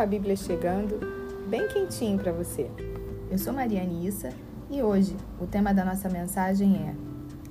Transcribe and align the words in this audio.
com 0.00 0.04
a 0.04 0.06
Bíblia 0.06 0.34
chegando, 0.34 0.98
bem 1.46 1.68
quentinho 1.68 2.18
para 2.18 2.32
você. 2.32 2.70
Eu 3.30 3.36
sou 3.36 3.52
Maria 3.52 3.82
Anissa 3.82 4.30
e 4.70 4.82
hoje 4.82 5.14
o 5.38 5.46
tema 5.46 5.74
da 5.74 5.84
nossa 5.84 6.08
mensagem 6.08 6.74
é: 6.74 6.94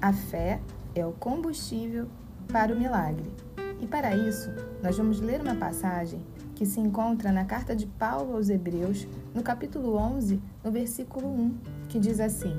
A 0.01 0.11
fé 0.11 0.59
é 0.95 1.05
o 1.05 1.11
combustível 1.11 2.07
para 2.51 2.73
o 2.73 2.75
milagre. 2.75 3.31
E 3.79 3.85
para 3.85 4.15
isso, 4.15 4.49
nós 4.81 4.97
vamos 4.97 5.21
ler 5.21 5.41
uma 5.41 5.53
passagem 5.53 6.25
que 6.55 6.65
se 6.65 6.79
encontra 6.79 7.31
na 7.31 7.45
carta 7.45 7.75
de 7.75 7.85
Paulo 7.85 8.33
aos 8.33 8.49
Hebreus, 8.49 9.07
no 9.31 9.43
capítulo 9.43 9.95
11, 9.95 10.41
no 10.63 10.71
versículo 10.71 11.27
1, 11.27 11.57
que 11.87 11.99
diz 11.99 12.19
assim: 12.19 12.55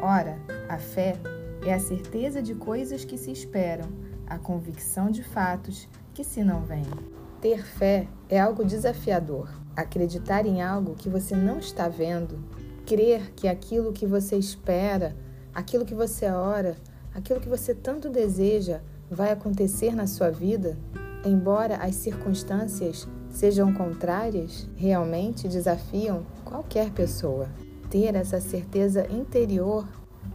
Ora, 0.00 0.38
a 0.70 0.78
fé 0.78 1.18
é 1.66 1.74
a 1.74 1.80
certeza 1.80 2.40
de 2.40 2.54
coisas 2.54 3.04
que 3.04 3.18
se 3.18 3.30
esperam, 3.30 3.90
a 4.26 4.38
convicção 4.38 5.10
de 5.10 5.22
fatos 5.22 5.86
que 6.14 6.24
se 6.24 6.42
não 6.42 6.62
veem. 6.62 7.14
Ter 7.44 7.62
fé 7.62 8.08
é 8.26 8.40
algo 8.40 8.64
desafiador. 8.64 9.50
Acreditar 9.76 10.46
em 10.46 10.62
algo 10.62 10.94
que 10.94 11.10
você 11.10 11.36
não 11.36 11.58
está 11.58 11.88
vendo, 11.88 12.42
crer 12.86 13.32
que 13.36 13.46
aquilo 13.46 13.92
que 13.92 14.06
você 14.06 14.38
espera, 14.38 15.14
aquilo 15.54 15.84
que 15.84 15.94
você 15.94 16.24
ora, 16.30 16.74
aquilo 17.14 17.40
que 17.40 17.48
você 17.50 17.74
tanto 17.74 18.08
deseja 18.08 18.80
vai 19.10 19.30
acontecer 19.30 19.94
na 19.94 20.06
sua 20.06 20.30
vida, 20.30 20.78
embora 21.22 21.76
as 21.76 21.96
circunstâncias 21.96 23.06
sejam 23.28 23.74
contrárias, 23.74 24.66
realmente 24.74 25.46
desafiam 25.46 26.24
qualquer 26.46 26.92
pessoa. 26.92 27.50
Ter 27.90 28.14
essa 28.14 28.40
certeza 28.40 29.06
interior 29.12 29.86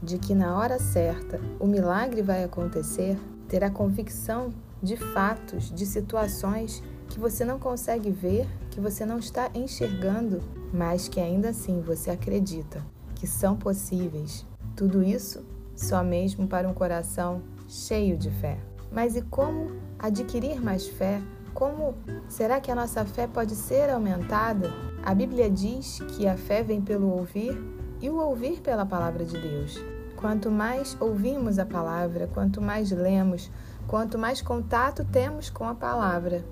de 0.03 0.19
que 0.19 0.35
na 0.35 0.55
hora 0.55 0.77
certa 0.77 1.41
o 1.59 1.65
milagre 1.65 2.21
vai 2.21 2.43
acontecer, 2.43 3.17
ter 3.47 3.63
a 3.63 3.71
convicção 3.71 4.53
de 4.81 4.95
fatos, 4.95 5.73
de 5.73 5.87
situações 5.87 6.83
que 7.09 7.19
você 7.19 7.43
não 7.43 7.59
consegue 7.59 8.11
ver, 8.11 8.47
que 8.69 8.79
você 8.79 9.05
não 9.05 9.19
está 9.19 9.49
enxergando, 9.53 10.41
mas 10.73 11.07
que 11.07 11.19
ainda 11.19 11.49
assim 11.49 11.81
você 11.81 12.11
acredita 12.11 12.83
que 13.15 13.27
são 13.27 13.55
possíveis. 13.57 14.45
Tudo 14.75 15.03
isso 15.03 15.43
só 15.75 16.03
mesmo 16.03 16.47
para 16.47 16.67
um 16.67 16.73
coração 16.73 17.41
cheio 17.67 18.17
de 18.17 18.29
fé. 18.29 18.57
Mas 18.91 19.15
e 19.15 19.21
como 19.21 19.71
adquirir 19.97 20.61
mais 20.61 20.87
fé? 20.87 21.21
Como 21.53 21.95
será 22.27 22.61
que 22.61 22.71
a 22.71 22.75
nossa 22.75 23.03
fé 23.05 23.27
pode 23.27 23.55
ser 23.55 23.89
aumentada? 23.89 24.71
A 25.03 25.13
Bíblia 25.13 25.49
diz 25.49 25.99
que 26.15 26.27
a 26.27 26.37
fé 26.37 26.63
vem 26.63 26.81
pelo 26.81 27.09
ouvir 27.09 27.57
e 28.01 28.09
o 28.09 28.17
ouvir 28.17 28.61
pela 28.61 28.85
palavra 28.85 29.25
de 29.25 29.37
Deus. 29.37 29.83
Quanto 30.15 30.51
mais 30.51 30.97
ouvimos 30.99 31.59
a 31.59 31.65
palavra, 31.65 32.27
quanto 32.27 32.61
mais 32.61 32.91
lemos, 32.91 33.51
quanto 33.87 34.17
mais 34.17 34.41
contato 34.41 35.05
temos 35.05 35.49
com 35.49 35.63
a 35.63 35.75
palavra, 35.75 36.43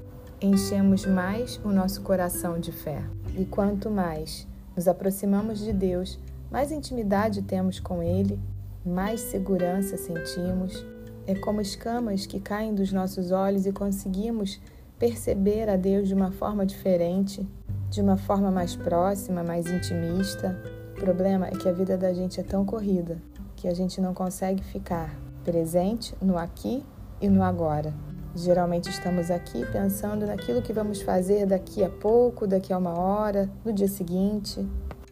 enchemos 0.41 1.05
mais 1.05 1.59
o 1.63 1.69
nosso 1.69 2.01
coração 2.01 2.59
de 2.59 2.71
fé. 2.71 3.01
E 3.35 3.45
quanto 3.45 3.89
mais 3.89 4.47
nos 4.75 4.87
aproximamos 4.87 5.59
de 5.59 5.73
Deus, 5.73 6.19
mais 6.51 6.71
intimidade 6.71 7.41
temos 7.41 7.79
com 7.79 8.03
Ele, 8.03 8.39
mais 8.85 9.19
segurança 9.21 9.97
sentimos. 9.97 10.85
É 11.25 11.35
como 11.35 11.59
escamas 11.59 12.25
que 12.25 12.39
caem 12.39 12.73
dos 12.73 12.93
nossos 12.93 13.31
olhos 13.31 13.65
e 13.65 13.71
conseguimos 13.71 14.61
perceber 14.99 15.69
a 15.69 15.75
Deus 15.75 16.07
de 16.07 16.13
uma 16.13 16.31
forma 16.31 16.65
diferente, 16.65 17.45
de 17.89 18.01
uma 18.01 18.17
forma 18.17 18.51
mais 18.51 18.75
próxima, 18.75 19.43
mais 19.43 19.65
intimista. 19.67 20.57
O 20.95 20.99
problema 20.99 21.47
é 21.47 21.51
que 21.51 21.67
a 21.67 21.73
vida 21.73 21.97
da 21.97 22.13
gente 22.13 22.39
é 22.39 22.43
tão 22.43 22.63
corrida 22.65 23.17
que 23.55 23.67
a 23.67 23.73
gente 23.73 23.99
não 23.99 24.13
consegue 24.13 24.63
ficar 24.63 25.19
presente 25.43 26.15
no 26.21 26.37
aqui 26.37 26.85
e 27.19 27.27
no 27.27 27.41
agora. 27.41 28.06
Geralmente 28.37 28.91
estamos 28.91 29.31
aqui 29.31 29.65
pensando 29.71 30.27
naquilo 30.27 30.61
que 30.61 30.71
vamos 30.71 31.01
fazer 31.01 31.47
daqui 31.47 31.83
a 31.83 31.89
pouco, 31.89 32.45
daqui 32.45 32.71
a 32.71 32.77
uma 32.77 32.93
hora, 32.93 33.49
no 33.65 33.73
dia 33.73 33.87
seguinte. 33.87 34.63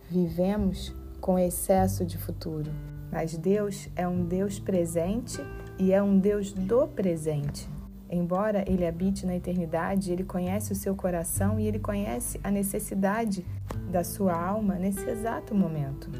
Vivemos 0.07 0.93
com 1.19 1.39
excesso 1.39 2.05
de 2.05 2.19
futuro. 2.19 2.71
Mas 3.11 3.35
Deus 3.35 3.89
é 3.95 4.07
um 4.07 4.23
Deus 4.23 4.59
presente 4.59 5.41
e 5.79 5.91
é 5.91 6.03
um 6.03 6.19
Deus 6.19 6.53
do 6.53 6.87
presente. 6.87 7.67
Embora 8.11 8.63
ele 8.67 8.85
habite 8.85 9.25
na 9.25 9.35
eternidade, 9.35 10.11
ele 10.11 10.23
conhece 10.23 10.71
o 10.71 10.75
seu 10.75 10.95
coração 10.95 11.59
e 11.59 11.65
ele 11.65 11.79
conhece 11.79 12.39
a 12.43 12.51
necessidade 12.51 13.43
da 13.89 14.03
sua 14.03 14.39
alma 14.39 14.75
nesse 14.75 15.03
exato 15.09 15.55
momento. 15.55 16.11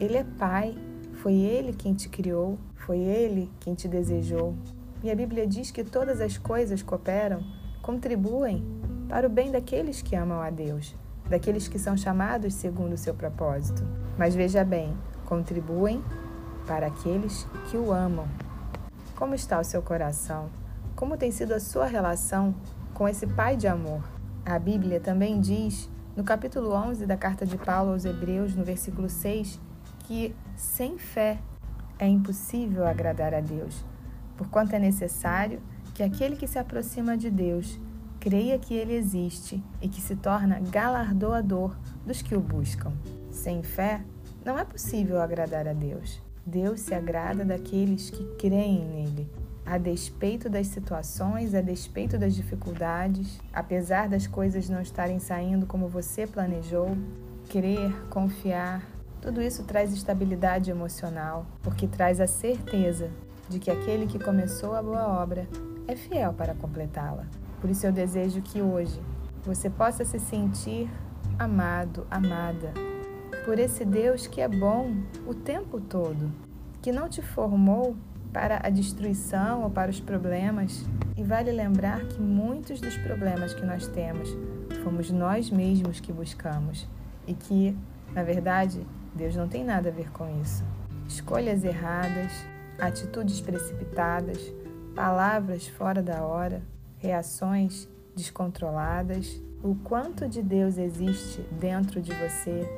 Ele 0.00 0.16
é 0.16 0.24
Pai, 0.24 0.74
foi 1.12 1.34
ele 1.34 1.72
quem 1.72 1.94
te 1.94 2.08
criou, 2.08 2.58
foi 2.74 2.98
ele 2.98 3.48
quem 3.60 3.74
te 3.74 3.86
desejou, 3.86 4.56
e 5.04 5.10
a 5.10 5.14
Bíblia 5.14 5.46
diz 5.46 5.70
que 5.70 5.84
todas 5.84 6.18
as 6.18 6.38
coisas 6.38 6.82
cooperam, 6.82 7.44
contribuem 7.82 8.64
para 9.06 9.26
o 9.26 9.30
bem 9.30 9.52
daqueles 9.52 10.00
que 10.00 10.16
amam 10.16 10.40
a 10.40 10.48
Deus, 10.48 10.96
daqueles 11.28 11.68
que 11.68 11.78
são 11.78 11.94
chamados 11.94 12.54
segundo 12.54 12.94
o 12.94 12.96
seu 12.96 13.12
propósito. 13.12 13.86
Mas 14.16 14.34
veja 14.34 14.64
bem, 14.64 14.96
contribuem 15.26 16.02
para 16.66 16.86
aqueles 16.86 17.46
que 17.70 17.76
o 17.76 17.92
amam. 17.92 18.26
Como 19.14 19.34
está 19.34 19.60
o 19.60 19.64
seu 19.64 19.82
coração? 19.82 20.48
Como 20.96 21.18
tem 21.18 21.30
sido 21.30 21.52
a 21.52 21.60
sua 21.60 21.84
relação 21.84 22.54
com 22.94 23.06
esse 23.06 23.26
Pai 23.26 23.58
de 23.58 23.68
amor? 23.68 24.02
A 24.42 24.58
Bíblia 24.58 25.00
também 25.00 25.38
diz, 25.38 25.90
no 26.16 26.24
capítulo 26.24 26.72
11 26.72 27.04
da 27.04 27.16
carta 27.18 27.44
de 27.44 27.58
Paulo 27.58 27.92
aos 27.92 28.06
Hebreus, 28.06 28.56
no 28.56 28.64
versículo 28.64 29.10
6, 29.10 29.60
que 30.06 30.34
sem 30.56 30.96
fé 30.96 31.38
é 31.98 32.08
impossível 32.08 32.86
agradar 32.86 33.34
a 33.34 33.40
Deus 33.40 33.84
porquanto 34.36 34.74
é 34.74 34.78
necessário 34.78 35.60
que 35.94 36.02
aquele 36.02 36.36
que 36.36 36.46
se 36.46 36.58
aproxima 36.58 37.16
de 37.16 37.30
Deus 37.30 37.78
creia 38.18 38.58
que 38.58 38.74
ele 38.74 38.94
existe 38.94 39.62
e 39.82 39.88
que 39.88 40.00
se 40.00 40.16
torna 40.16 40.58
galardoador 40.58 41.76
dos 42.06 42.22
que 42.22 42.34
o 42.34 42.40
buscam. 42.40 42.92
Sem 43.30 43.62
fé, 43.62 44.02
não 44.44 44.58
é 44.58 44.64
possível 44.64 45.20
agradar 45.20 45.68
a 45.68 45.72
Deus. 45.72 46.22
Deus 46.46 46.80
se 46.80 46.94
agrada 46.94 47.44
daqueles 47.44 48.10
que 48.10 48.24
creem 48.36 48.84
nele, 48.84 49.30
a 49.64 49.78
despeito 49.78 50.50
das 50.50 50.66
situações, 50.66 51.54
a 51.54 51.60
despeito 51.60 52.18
das 52.18 52.34
dificuldades, 52.34 53.40
apesar 53.52 54.08
das 54.08 54.26
coisas 54.26 54.68
não 54.68 54.80
estarem 54.80 55.18
saindo 55.18 55.66
como 55.66 55.88
você 55.88 56.26
planejou. 56.26 56.96
Crer, 57.48 57.92
confiar, 58.08 58.82
tudo 59.20 59.40
isso 59.40 59.64
traz 59.64 59.92
estabilidade 59.92 60.70
emocional, 60.70 61.46
porque 61.62 61.86
traz 61.86 62.20
a 62.20 62.26
certeza 62.26 63.10
de 63.48 63.58
que 63.58 63.70
aquele 63.70 64.06
que 64.06 64.18
começou 64.18 64.74
a 64.74 64.82
boa 64.82 65.06
obra 65.06 65.48
é 65.86 65.94
fiel 65.94 66.32
para 66.32 66.54
completá-la. 66.54 67.26
Por 67.60 67.70
isso 67.70 67.86
eu 67.86 67.92
desejo 67.92 68.42
que 68.42 68.60
hoje 68.60 69.00
você 69.44 69.68
possa 69.68 70.04
se 70.04 70.18
sentir 70.18 70.90
amado, 71.38 72.06
amada 72.10 72.72
por 73.44 73.58
esse 73.58 73.84
Deus 73.84 74.26
que 74.26 74.40
é 74.40 74.48
bom 74.48 74.94
o 75.26 75.34
tempo 75.34 75.80
todo, 75.80 76.32
que 76.80 76.90
não 76.90 77.08
te 77.08 77.20
formou 77.20 77.94
para 78.32 78.60
a 78.64 78.70
destruição 78.70 79.62
ou 79.62 79.70
para 79.70 79.90
os 79.90 80.00
problemas. 80.00 80.84
E 81.16 81.22
vale 81.22 81.52
lembrar 81.52 82.00
que 82.06 82.20
muitos 82.20 82.80
dos 82.80 82.96
problemas 82.96 83.54
que 83.54 83.64
nós 83.64 83.86
temos 83.86 84.36
fomos 84.82 85.10
nós 85.10 85.50
mesmos 85.50 86.00
que 86.00 86.12
buscamos 86.12 86.88
e 87.26 87.34
que, 87.34 87.76
na 88.12 88.22
verdade, 88.22 88.84
Deus 89.14 89.36
não 89.36 89.46
tem 89.46 89.64
nada 89.64 89.88
a 89.88 89.92
ver 89.92 90.10
com 90.10 90.40
isso. 90.40 90.64
Escolhas 91.06 91.64
erradas, 91.64 92.32
atitudes 92.78 93.40
precipitadas, 93.40 94.38
palavras 94.94 95.66
fora 95.66 96.02
da 96.02 96.24
hora, 96.24 96.62
reações 96.98 97.88
descontroladas. 98.14 99.40
O 99.62 99.74
quanto 99.76 100.28
de 100.28 100.42
Deus 100.42 100.76
existe 100.76 101.40
dentro 101.58 102.00
de 102.00 102.12
você, 102.12 102.68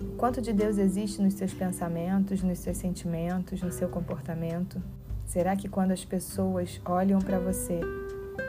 o 0.00 0.16
quanto 0.16 0.40
de 0.40 0.52
Deus 0.52 0.78
existe 0.78 1.20
nos 1.20 1.34
seus 1.34 1.52
pensamentos, 1.52 2.42
nos 2.42 2.58
seus 2.58 2.76
sentimentos, 2.76 3.60
no 3.62 3.70
seu 3.70 3.88
comportamento. 3.88 4.80
Será 5.26 5.54
que 5.54 5.68
quando 5.68 5.92
as 5.92 6.04
pessoas 6.04 6.80
olham 6.84 7.18
para 7.20 7.38
você, 7.38 7.80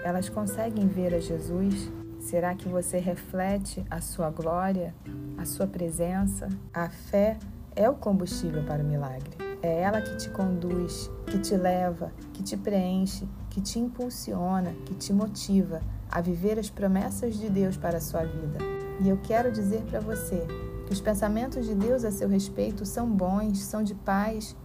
elas 0.03 0.29
conseguem 0.29 0.87
ver 0.87 1.13
a 1.13 1.19
Jesus? 1.19 1.91
Será 2.19 2.55
que 2.55 2.69
você 2.69 2.99
reflete 2.99 3.83
a 3.89 3.99
sua 3.99 4.29
glória, 4.29 4.93
a 5.37 5.45
sua 5.45 5.67
presença? 5.67 6.47
A 6.73 6.89
fé 6.89 7.37
é 7.75 7.89
o 7.89 7.95
combustível 7.95 8.63
para 8.63 8.81
o 8.81 8.85
milagre. 8.85 9.50
É 9.63 9.81
ela 9.81 10.01
que 10.01 10.17
te 10.17 10.29
conduz, 10.29 11.09
que 11.27 11.37
te 11.37 11.55
leva, 11.55 12.11
que 12.33 12.41
te 12.41 12.57
preenche, 12.57 13.27
que 13.49 13.61
te 13.61 13.77
impulsiona, 13.77 14.73
que 14.85 14.95
te 14.95 15.13
motiva 15.13 15.81
a 16.09 16.19
viver 16.19 16.57
as 16.57 16.69
promessas 16.69 17.35
de 17.35 17.49
Deus 17.49 17.77
para 17.77 17.97
a 17.97 18.01
sua 18.01 18.23
vida. 18.23 18.57
E 18.99 19.07
eu 19.07 19.17
quero 19.17 19.51
dizer 19.51 19.81
para 19.83 19.99
você 19.99 20.45
que 20.87 20.93
os 20.93 20.99
pensamentos 20.99 21.65
de 21.65 21.75
Deus 21.75 22.03
a 22.03 22.11
seu 22.11 22.27
respeito 22.27 22.85
são 22.85 23.07
bons, 23.07 23.59
são 23.59 23.83
de 23.83 23.93
paz, 23.93 24.55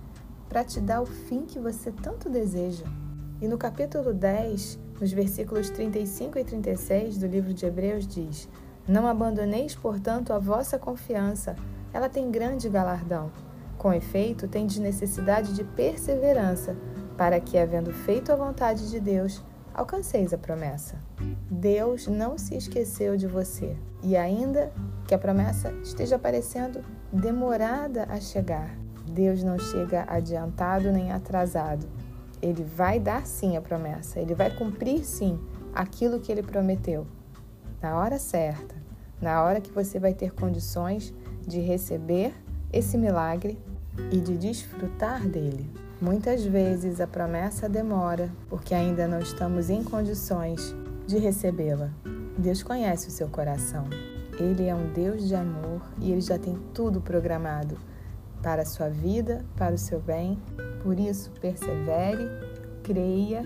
para 0.48 0.64
te 0.64 0.80
dar 0.80 1.02
o 1.02 1.06
fim 1.06 1.44
que 1.44 1.58
você 1.58 1.90
tanto 1.90 2.30
deseja. 2.30 2.86
E 3.40 3.46
no 3.46 3.58
capítulo 3.58 4.14
10, 4.14 4.78
nos 4.98 5.12
versículos 5.12 5.68
35 5.68 6.38
e 6.38 6.44
36 6.44 7.18
do 7.18 7.26
livro 7.26 7.52
de 7.52 7.66
Hebreus, 7.66 8.06
diz: 8.06 8.48
Não 8.88 9.06
abandoneis, 9.06 9.74
portanto, 9.74 10.32
a 10.32 10.38
vossa 10.38 10.78
confiança, 10.78 11.54
ela 11.92 12.08
tem 12.08 12.30
grande 12.30 12.68
galardão. 12.68 13.30
Com 13.78 13.92
efeito, 13.92 14.48
tendes 14.48 14.78
necessidade 14.78 15.54
de 15.54 15.62
perseverança, 15.62 16.76
para 17.16 17.40
que, 17.40 17.56
havendo 17.56 17.92
feito 17.92 18.30
a 18.30 18.36
vontade 18.36 18.90
de 18.90 19.00
Deus, 19.00 19.42
alcanceis 19.74 20.32
a 20.32 20.38
promessa. 20.38 20.96
Deus 21.50 22.06
não 22.06 22.38
se 22.38 22.56
esqueceu 22.56 23.16
de 23.16 23.26
você 23.26 23.76
e, 24.02 24.16
ainda 24.16 24.72
que 25.06 25.14
a 25.14 25.18
promessa 25.18 25.70
esteja 25.82 26.18
parecendo 26.18 26.80
demorada 27.12 28.06
a 28.08 28.20
chegar, 28.20 28.76
Deus 29.10 29.42
não 29.42 29.58
chega 29.58 30.04
adiantado 30.08 30.90
nem 30.90 31.12
atrasado. 31.12 31.86
Ele 32.42 32.64
vai 32.64 32.98
dar 32.98 33.26
sim 33.26 33.56
a 33.56 33.62
promessa, 33.62 34.20
ele 34.20 34.34
vai 34.34 34.54
cumprir 34.54 35.04
sim 35.04 35.38
aquilo 35.74 36.20
que 36.20 36.30
ele 36.30 36.42
prometeu, 36.42 37.06
na 37.80 37.96
hora 37.98 38.18
certa, 38.18 38.74
na 39.20 39.42
hora 39.42 39.60
que 39.60 39.72
você 39.72 39.98
vai 39.98 40.12
ter 40.12 40.32
condições 40.32 41.14
de 41.46 41.60
receber 41.60 42.34
esse 42.72 42.96
milagre 42.96 43.58
e 44.10 44.18
de 44.18 44.36
desfrutar 44.36 45.26
dele. 45.26 45.68
Muitas 46.00 46.44
vezes 46.44 47.00
a 47.00 47.06
promessa 47.06 47.68
demora 47.68 48.30
porque 48.48 48.74
ainda 48.74 49.08
não 49.08 49.18
estamos 49.18 49.70
em 49.70 49.82
condições 49.82 50.74
de 51.06 51.18
recebê-la. 51.18 51.90
Deus 52.36 52.62
conhece 52.62 53.08
o 53.08 53.10
seu 53.10 53.28
coração. 53.28 53.84
Ele 54.38 54.66
é 54.66 54.74
um 54.74 54.92
Deus 54.92 55.26
de 55.26 55.34
amor 55.34 55.80
e 55.98 56.12
ele 56.12 56.20
já 56.20 56.38
tem 56.38 56.58
tudo 56.74 57.00
programado 57.00 57.78
para 58.42 58.62
a 58.62 58.66
sua 58.66 58.90
vida, 58.90 59.44
para 59.56 59.74
o 59.74 59.78
seu 59.78 59.98
bem. 59.98 60.38
Por 60.82 61.00
isso, 61.00 61.30
persevere, 61.40 62.28
creia, 62.82 63.44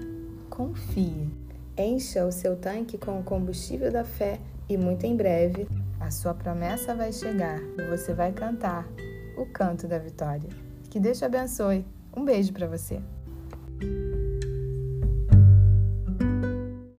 confie. 0.48 1.30
Encha 1.78 2.26
o 2.26 2.32
seu 2.32 2.56
tanque 2.56 2.98
com 2.98 3.20
o 3.20 3.22
combustível 3.22 3.92
da 3.92 4.04
fé 4.04 4.40
e 4.74 4.78
muito 4.78 5.04
em 5.04 5.16
breve 5.16 5.66
a 5.98 6.10
sua 6.10 6.32
promessa 6.32 6.94
vai 6.94 7.12
chegar 7.12 7.60
e 7.78 7.82
você 7.88 8.14
vai 8.14 8.32
cantar 8.32 8.86
o 9.36 9.46
canto 9.46 9.86
da 9.86 9.98
vitória. 9.98 10.48
Que 10.88 10.98
Deus 10.98 11.18
te 11.18 11.24
abençoe. 11.24 11.84
Um 12.16 12.24
beijo 12.24 12.52
para 12.52 12.66
você. 12.66 13.00